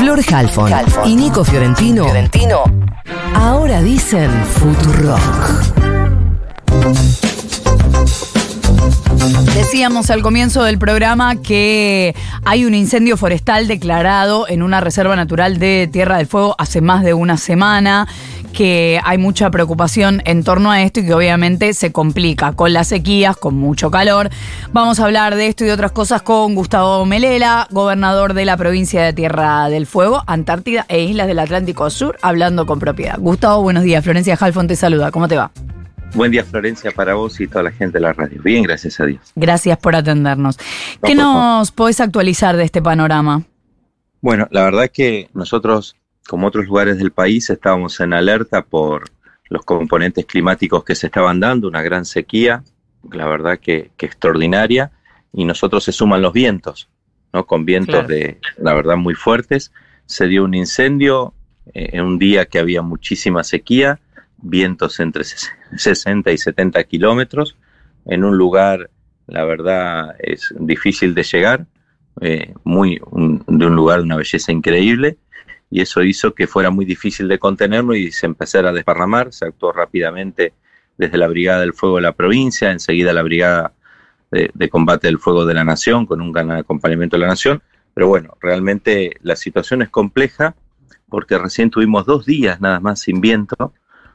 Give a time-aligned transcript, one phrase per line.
[0.00, 0.72] Flor Halfon
[1.04, 2.64] y Nico Fiorentino, Fiorentino
[3.34, 5.20] ahora dicen Futurock.
[9.54, 12.14] Decíamos al comienzo del programa que
[12.46, 17.04] hay un incendio forestal declarado en una reserva natural de Tierra del Fuego hace más
[17.04, 18.08] de una semana
[18.50, 22.88] que hay mucha preocupación en torno a esto y que obviamente se complica con las
[22.88, 24.30] sequías, con mucho calor.
[24.72, 28.56] Vamos a hablar de esto y de otras cosas con Gustavo Melela, gobernador de la
[28.56, 33.18] provincia de Tierra del Fuego, Antártida e Islas del Atlántico Sur, hablando con propiedad.
[33.18, 34.04] Gustavo, buenos días.
[34.04, 35.10] Florencia Halfon te saluda.
[35.10, 35.50] ¿Cómo te va?
[36.14, 38.42] Buen día, Florencia, para vos y toda la gente de la radio.
[38.42, 39.20] Bien, gracias a Dios.
[39.36, 40.58] Gracias por atendernos.
[41.04, 43.44] ¿Qué nos podés actualizar de este panorama?
[44.20, 45.96] Bueno, la verdad es que nosotros
[46.30, 49.10] como otros lugares del país, estábamos en alerta por
[49.48, 52.62] los componentes climáticos que se estaban dando, una gran sequía,
[53.10, 54.92] la verdad que, extraordinaria,
[55.32, 56.88] y nosotros se suman los vientos,
[57.32, 57.46] ¿no?
[57.46, 59.72] Con vientos de, la verdad, muy fuertes.
[60.06, 61.34] Se dio un incendio
[61.74, 63.98] eh, en un día que había muchísima sequía,
[64.36, 67.56] vientos entre 60 y 70 kilómetros,
[68.06, 68.88] en un lugar,
[69.26, 71.66] la verdad, es difícil de llegar,
[72.20, 73.00] eh, muy,
[73.48, 75.18] de un lugar de una belleza increíble,
[75.70, 79.32] y eso hizo que fuera muy difícil de contenerlo y se empezara a desparramar.
[79.32, 80.52] Se actuó rápidamente
[80.98, 83.72] desde la Brigada del Fuego de la provincia, enseguida la Brigada
[84.32, 87.62] de, Combate del Fuego de la Nación, con un gran acompañamiento de la Nación.
[87.94, 90.54] Pero bueno, realmente la situación es compleja
[91.08, 93.72] porque recién tuvimos dos días nada más sin viento,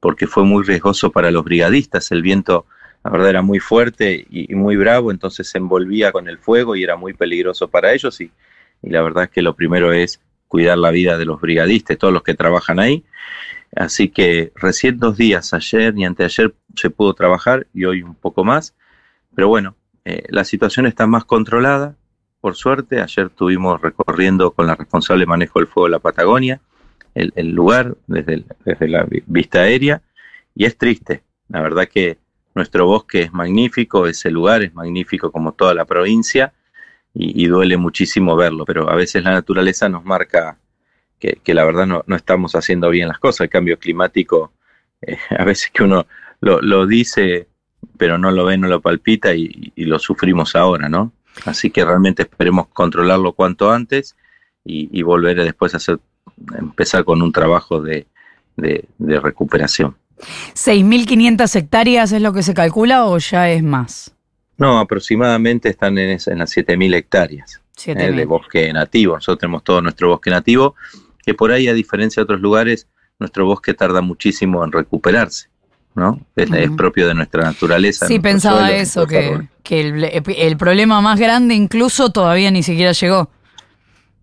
[0.00, 2.10] porque fue muy riesgoso para los brigadistas.
[2.10, 2.66] El viento,
[3.04, 6.82] la verdad, era muy fuerte y, muy bravo, entonces se envolvía con el fuego y
[6.82, 8.20] era muy peligroso para ellos.
[8.20, 8.30] Y,
[8.82, 12.12] y la verdad es que lo primero es cuidar la vida de los brigadistas, todos
[12.12, 13.04] los que trabajan ahí.
[13.74, 18.44] Así que recién dos días, ayer y anteayer, se pudo trabajar y hoy un poco
[18.44, 18.74] más.
[19.34, 21.96] Pero bueno, eh, la situación está más controlada,
[22.40, 23.00] por suerte.
[23.00, 26.60] Ayer estuvimos recorriendo con la responsable manejo del fuego de la Patagonia
[27.16, 30.02] el, lugar desde, desde la vista aérea
[30.54, 31.22] y es triste.
[31.48, 32.18] La verdad que
[32.54, 36.52] nuestro bosque es magnífico, ese lugar es magnífico como toda la provincia
[37.18, 40.58] y, duele muchísimo verlo, pero a veces la naturaleza nos marca
[41.18, 43.42] que, la verdad no, estamos haciendo bien las cosas.
[43.42, 44.52] El cambio climático,
[45.00, 46.06] eh, a veces que uno
[46.40, 47.48] lo, dice,
[47.96, 51.12] pero no lo ve, no lo palpita y, lo sufrimos ahora, ¿no?
[51.46, 54.14] Así que realmente esperemos controlarlo cuanto antes
[54.62, 55.98] y, volver después a hacer,
[56.58, 58.06] empezar con un trabajo de,
[58.56, 59.96] de, de recuperación.
[60.54, 64.15] ¿6.500 hectáreas es lo que se calcula o ya es más?
[64.58, 69.14] No, aproximadamente están en, en las 7.000 hectáreas eh, de bosque nativo.
[69.14, 70.74] Nosotros tenemos todo nuestro bosque nativo,
[71.24, 75.48] que por ahí, a diferencia de otros lugares, nuestro bosque tarda muchísimo en recuperarse.
[75.94, 76.20] ¿no?
[76.36, 78.06] Es, propio de nuestra naturaleza.
[78.06, 83.30] Sí, pensaba eso, que, el, problema más grande incluso todavía ni siquiera llegó.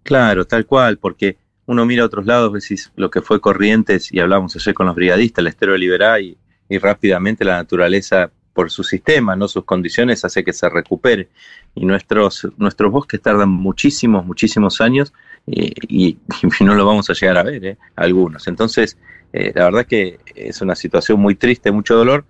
[0.03, 4.19] Claro, tal cual, porque uno mira a otros lados, decís lo que fue Corrientes, y
[4.19, 6.37] hablamos ayer con los brigadistas, el estero de Liberá, y
[6.79, 11.29] rápidamente la naturaleza por su sistema, no sus condiciones, hace que se recupere.
[11.75, 15.13] Y nuestros, nuestros bosques tardan muchísimos, muchísimos años
[15.47, 16.17] eh, y,
[16.61, 18.47] no lo vamos a llegar a ver, eh, algunos.
[18.47, 18.97] Entonces,
[19.33, 22.25] eh, la verdad que es una situación muy triste, mucho dolor,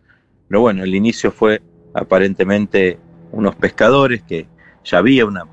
[0.47, 1.61] pero bueno, el inicio fue
[1.93, 2.97] aparentemente
[3.31, 4.47] unos pescadores que
[4.83, 5.45] ya había una,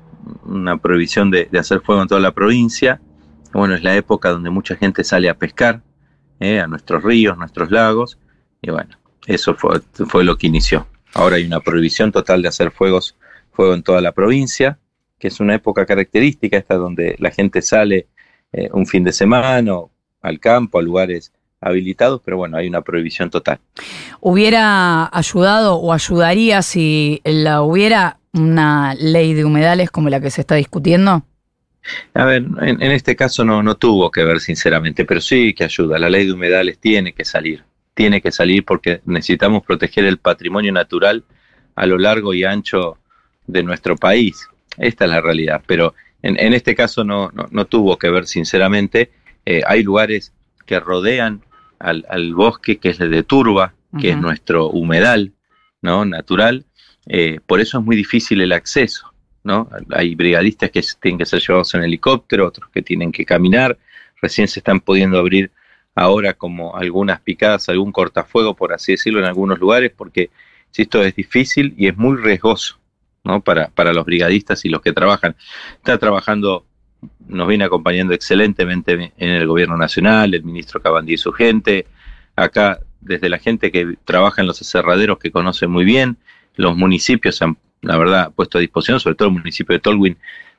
[0.77, 3.01] prohibición de, de, hacer fuego en toda la provincia.
[3.53, 5.81] Bueno, es la época donde mucha gente sale a pescar
[6.39, 8.17] a nuestros ríos, nuestros lagos,
[8.63, 10.87] y bueno, eso fue, fue lo que inició.
[11.13, 13.15] Ahora hay una prohibición total de hacer fuegos,
[13.51, 14.79] fuego en toda la provincia,
[15.19, 18.07] que es una época característica esta donde la gente sale
[18.53, 19.63] eh, un fin de semana
[20.21, 23.59] al campo, a lugares habilitados, pero bueno, hay una prohibición total.
[24.19, 30.41] ¿Hubiera ayudado o ayudaría si la hubiera una ley de humedales como la que se
[30.41, 31.23] está discutiendo?
[32.13, 35.65] A ver, en, en este caso no, no tuvo que ver sinceramente, pero sí que
[35.65, 35.99] ayuda.
[35.99, 40.71] La ley de humedales tiene que salir tiene que salir porque necesitamos proteger el patrimonio
[40.71, 41.23] natural
[41.75, 42.97] a lo largo y ancho
[43.47, 44.47] de nuestro país.
[44.77, 45.93] Esta es la realidad, pero
[46.23, 49.11] en, este caso no, no, tuvo que ver sinceramente.
[49.45, 50.33] Eh, hay lugares
[50.65, 51.41] que rodean
[51.79, 55.33] al, bosque, que es el de Turba, que es nuestro humedal
[55.81, 56.05] ¿no?
[56.05, 56.65] natural,
[57.07, 59.11] eh, por eso es muy difícil el acceso.
[59.43, 59.69] ¿no?
[59.91, 63.77] Hay brigadistas que tienen que ser llevados en helicóptero, otros que tienen que caminar,
[64.21, 65.51] recién se están pudiendo abrir
[65.95, 70.29] ahora como algunas picadas, algún cortafuego, por así decirlo, en algunos lugares, porque
[70.75, 72.79] esto es difícil y es muy riesgoso
[73.23, 73.41] ¿no?
[73.41, 75.35] para, para los brigadistas y los que trabajan.
[75.75, 76.65] Está trabajando,
[77.27, 81.87] nos viene acompañando excelentemente en el gobierno nacional, el ministro Cabandí y su gente,
[82.35, 86.17] acá desde la gente que trabaja en los aserraderos que conoce muy bien,
[86.55, 90.17] los municipios han, la verdad, puesto a disposición, sobre todo el municipio de Tolwyn,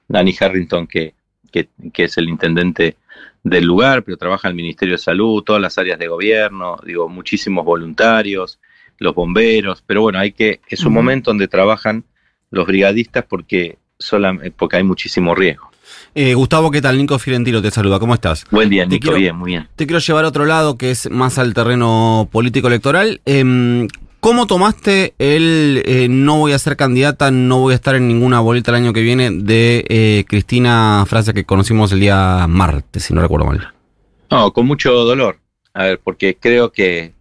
[0.08, 1.14] Danny Harrington, que,
[1.52, 1.69] que
[2.05, 2.96] es el intendente
[3.44, 7.65] del lugar, pero trabaja el Ministerio de Salud, todas las áreas de gobierno, digo, muchísimos
[7.65, 8.61] voluntarios,
[8.99, 12.05] los bomberos, pero bueno, hay que, es un momento donde trabajan
[12.50, 15.71] los brigadistas porque, sola- porque hay muchísimo riesgo.
[16.15, 16.97] Eh, Gustavo, ¿qué tal?
[16.99, 18.44] Nico Fiorentino te saluda, ¿cómo estás?
[18.50, 19.69] Buen día, Nico, quiero- bien, muy bien.
[19.77, 23.21] Te quiero llevar a otro lado, que es más al terreno político-electoral.
[23.25, 23.88] Em,
[24.23, 28.39] ¿Cómo tomaste el eh, no voy a ser candidata, no voy a estar en ninguna
[28.39, 33.15] boleta el año que viene de eh, Cristina, frase que conocimos el día martes, si
[33.15, 33.75] no recuerdo mal?
[34.31, 35.41] No, con mucho dolor.
[35.75, 37.15] A ver, porque creo que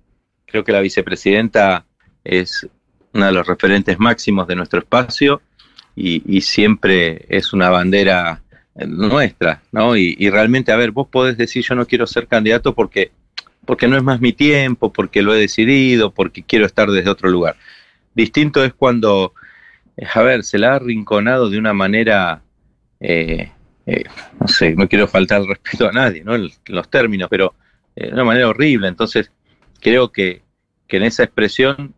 [0.45, 1.87] creo que la vicepresidenta
[2.23, 2.67] es
[3.13, 5.41] uno de los referentes máximos de nuestro espacio
[5.95, 8.43] y, y siempre es una bandera
[8.75, 9.97] eh, nuestra, ¿no?
[9.97, 13.09] Y, y realmente, a ver, vos podés decir yo no quiero ser candidato porque
[13.65, 17.29] porque no es más mi tiempo, porque lo he decidido, porque quiero estar desde otro
[17.29, 17.55] lugar.
[18.13, 19.33] Distinto es cuando,
[19.97, 22.41] eh, a ver, se la ha arrinconado de una manera
[22.99, 23.51] eh,
[23.85, 24.03] eh,
[24.39, 26.35] no sé, no quiero faltar respeto a nadie, ¿no?
[26.35, 27.55] En los términos, pero
[27.95, 28.87] eh, de una manera horrible.
[28.87, 29.31] Entonces,
[29.79, 30.43] creo que,
[30.87, 31.95] que en esa expresión,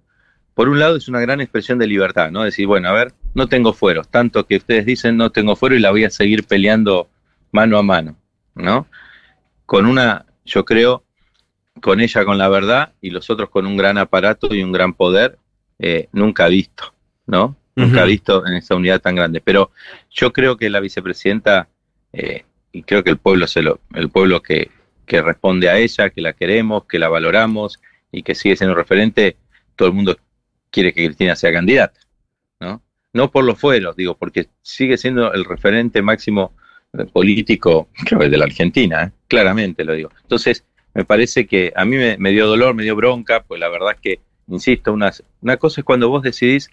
[0.54, 2.44] por un lado es una gran expresión de libertad, ¿no?
[2.44, 5.80] Decir, bueno, a ver, no tengo fueros, tanto que ustedes dicen no tengo fuero y
[5.80, 7.09] la voy a seguir peleando
[7.51, 8.16] mano a mano,
[8.56, 8.88] ¿no?
[9.66, 11.03] Con una, yo creo,
[11.81, 14.94] con ella con la verdad y los otros con un gran aparato y un gran
[14.94, 15.38] poder,
[15.80, 16.94] eh, nunca visto,
[17.25, 17.56] ¿no?
[17.75, 18.08] Nunca Ujú.
[18.08, 19.42] visto en esta unidad tan grande.
[19.42, 19.72] Pero
[20.12, 21.68] yo creo que la vicepresidenta,
[22.14, 24.70] eh, y creo que el pueblo se lo, el pueblo que,
[25.06, 27.80] que responde a ella, que la queremos, que la valoramos
[28.12, 29.38] y que sigue siendo referente,
[29.76, 30.18] todo el mundo
[30.69, 32.00] quiere que Cristina sea candidata,
[32.60, 32.81] ¿no?
[33.12, 36.54] No por los fueros, digo, porque sigue siendo el referente máximo
[36.98, 39.12] eh, político, creo que de la Argentina, ¿eh?
[39.28, 40.12] claramente lo digo.
[40.22, 43.69] Entonces, me parece que a mí me, me dio dolor, me dio bronca, pues la
[43.69, 45.12] verdad es que, insisto, una,
[45.42, 46.69] una cosa es cuando vos decidís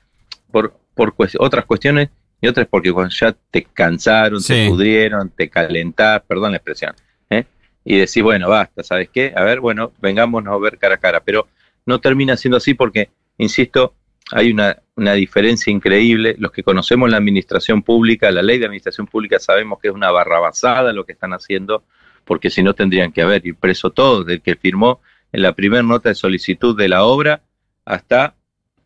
[0.50, 4.54] por, por otras cuestiones y otras porque cuando ya te cansaron, Sí.
[4.54, 6.94] te pudrieron, te calentás, perdón la expresión,
[7.30, 7.44] ¿eh?
[7.84, 9.32] y decís, bueno, basta, ¿sabes qué?
[9.36, 11.48] A ver, bueno, vengámonos a ver cara a cara, pero
[11.86, 13.94] no termina siendo así porque, insisto,
[14.32, 16.36] hay una, una diferencia increíble.
[16.38, 20.10] Los que conocemos la administración pública, la ley de administración pública, sabemos que es una
[20.10, 21.82] barrabasada lo que están haciendo,
[22.30, 25.00] porque si no tendrían que haber ir preso todos, del que firmó
[25.32, 27.42] en la primera nota de solicitud de la obra
[27.84, 28.36] hasta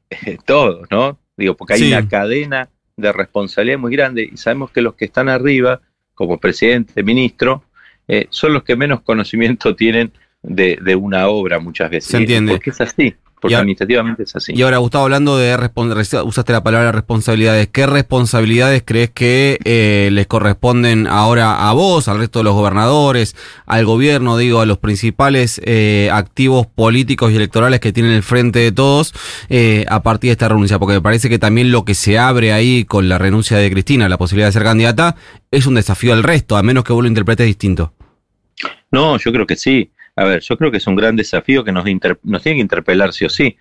[0.09, 1.19] eh, todos, ¿no?
[1.37, 1.93] Digo, porque hay Sí.
[1.93, 5.83] una cadena de responsabilidad muy grande y sabemos que los que están arriba,
[6.15, 7.65] como presidente, ministro,
[8.09, 10.11] eh, son los que menos conocimiento tienen
[10.41, 12.13] de, de una obra muchas veces.
[12.13, 12.53] Se entiende.
[12.53, 13.15] Porque es así,
[13.45, 14.55] porque administrativamente es así.
[14.57, 15.55] Y ahora, Gustavo, hablando de
[16.25, 17.69] usaste la palabra responsabilidades.
[17.69, 23.37] ¿Qué responsabilidades crees que eh, les corresponden ahora a vos, al resto de los gobernadores,
[23.67, 28.61] al gobierno, digo, a los principales eh, activos políticos y electorales que tienen el frente
[28.61, 29.13] de todos
[29.51, 30.79] eh, a partir de esta renuncia?
[30.79, 34.09] Porque me parece que también lo que se abre ahí con la renuncia de Cristina,
[34.09, 35.17] la posibilidad de ser candidata,
[35.51, 37.93] es un desafío al resto, a menos que vos lo interpretes distinto.
[38.91, 39.91] No, yo creo que sí.
[40.17, 41.85] A ver, yo creo que es un gran desafío que nos,
[42.23, 43.57] nos tiene que interpelar sí o sí,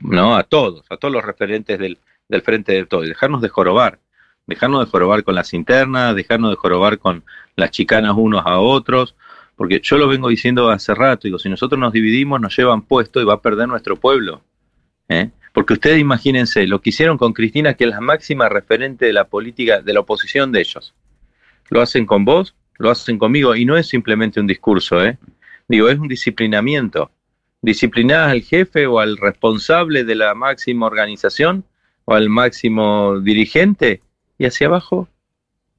[0.00, 0.36] ¿no?
[0.36, 1.98] A todos, a todos los referentes del,
[2.28, 3.98] del frente de todo, y dejarnos de jorobar,
[4.46, 7.24] dejarnos de jorobar con las internas, dejarnos de jorobar con
[7.56, 9.14] las chicanas unos a otros,
[9.56, 13.20] porque yo lo vengo diciendo hace rato, digo, si nosotros nos dividimos, nos llevan puesto
[13.20, 14.42] y va a perder nuestro pueblo.
[15.08, 15.30] ¿eh?
[15.52, 19.24] Porque ustedes imagínense lo que hicieron con Cristina, que es la máxima referente de la
[19.24, 20.94] política, de la oposición de ellos.
[21.68, 25.18] Lo hacen con vos, lo hacen conmigo, y no es simplemente un discurso, ¿eh?
[25.70, 27.12] Digo, es un disciplinamiento.
[27.62, 31.62] Disciplinás al jefe o al responsable de la máxima organización
[32.06, 34.02] o al máximo dirigente
[34.36, 35.06] y hacia abajo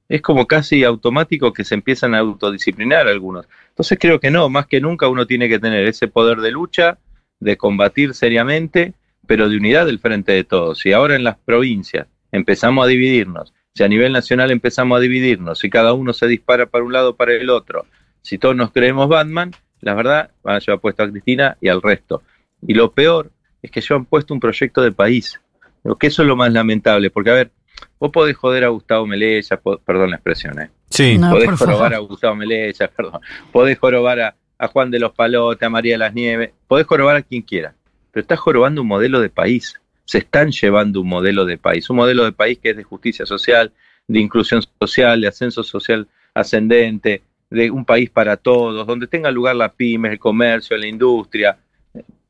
[0.08, 3.46] es como casi automático que se empiezan a autodisciplinar algunos.
[3.68, 6.96] Entonces creo que no, más que nunca uno tiene que tener ese poder de lucha,
[7.38, 8.94] de combatir seriamente,
[9.26, 10.78] pero de unidad del frente de todos.
[10.78, 15.58] Si ahora en las provincias empezamos a dividirnos, si a nivel nacional empezamos a dividirnos,
[15.58, 17.84] si cada uno se dispara para un lado o para el otro,
[18.22, 21.82] si todos nos creemos Batman, la verdad van a llevar puesto a Cristina y al
[21.82, 22.22] resto.
[22.66, 25.38] Y lo peor es que llevan puesto un proyecto de país.
[25.84, 27.50] Lo que eso es lo más lamentable, porque a ver,
[27.98, 30.70] vos podés joder a Gustavo Melella, perdón la expresión, ¿eh?
[30.88, 31.18] Sí.
[31.18, 31.94] No, podés por jorobar favor.
[31.94, 33.20] a Gustavo Melella, perdón,
[33.50, 37.16] podés jorobar a, a Juan de los Palotes, a María de las Nieves, podés jorobar
[37.16, 37.74] a quien quiera,
[38.12, 39.78] pero estás jorobando un modelo de país.
[40.04, 43.24] Se están llevando un modelo de país, un modelo de país que es de justicia
[43.24, 43.72] social,
[44.06, 47.22] de inclusión social, de ascenso social ascendente,
[47.52, 51.58] de un país para todos, donde tenga lugar la pyme, el comercio, la industria.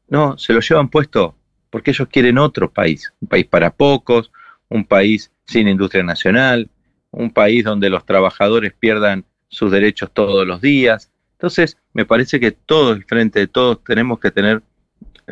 [0.09, 1.37] No, se lo llevan puesto
[1.71, 4.31] porque ellos quieren otro país, un país para pocos,
[4.69, 6.69] un país sin industria nacional,
[7.11, 11.11] un país donde los trabajadores pierdan sus derechos todos los días.
[11.33, 14.63] Entonces, me parece que todos, frente de todos, tenemos que tener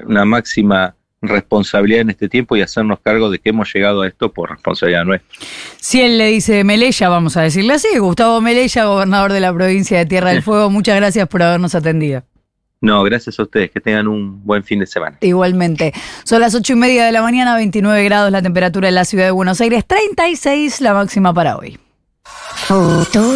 [0.03, 4.33] una máxima responsabilidad en este tiempo y hacernos cargo de que hemos llegado a esto
[4.33, 5.29] por responsabilidad nuestra.
[5.79, 9.99] Si él le dice Melella, vamos a decirle así, Gustavo Melella, gobernador de la provincia
[9.99, 12.23] de Tierra del Fuego, muchas gracias por habernos atendido.
[12.83, 15.19] No, gracias a ustedes, que tengan un buen fin de semana.
[15.21, 15.93] Igualmente.
[16.25, 19.27] Son las ocho y media de la mañana, 29 grados la temperatura en la ciudad
[19.27, 21.79] de Buenos Aires, 36 la máxima para hoy.
[22.67, 23.31] Futuro.